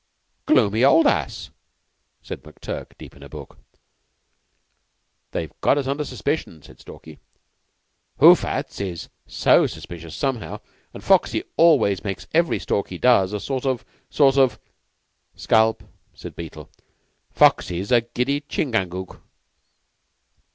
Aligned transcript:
"Gloomy 0.47 0.83
old 0.83 1.05
ass!" 1.05 1.51
said 2.23 2.41
McTurk, 2.41 2.97
deep 2.97 3.15
in 3.15 3.21
a 3.21 3.29
book. 3.29 3.59
"They've 5.29 5.53
got 5.61 5.77
us 5.77 5.85
under 5.85 6.03
suspicion," 6.03 6.63
said 6.63 6.79
Stalky. 6.79 7.19
"Hoophats 8.19 8.81
is 8.83 9.09
so 9.27 9.67
suspicious 9.67 10.15
somehow; 10.15 10.59
and 10.91 11.03
Foxy 11.03 11.43
always 11.55 12.03
makes 12.03 12.25
every 12.33 12.57
stalk 12.57 12.89
he 12.89 12.97
does 12.97 13.31
a 13.31 13.39
sort 13.39 13.63
of 13.63 13.85
sort 14.09 14.37
of" 14.37 14.57
"Scalp," 15.35 15.83
said 16.15 16.35
Beetle. 16.35 16.71
"Foxy's 17.35 17.91
a 17.91 18.01
giddy 18.01 18.39
Chingangook." 18.41 19.21